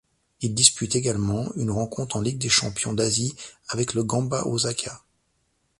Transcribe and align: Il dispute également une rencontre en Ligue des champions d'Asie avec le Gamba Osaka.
Il 0.41 0.55
dispute 0.55 0.95
également 0.95 1.53
une 1.57 1.69
rencontre 1.69 2.15
en 2.17 2.21
Ligue 2.21 2.39
des 2.39 2.49
champions 2.49 2.93
d'Asie 2.95 3.35
avec 3.69 3.93
le 3.93 4.03
Gamba 4.03 4.47
Osaka. 4.47 5.03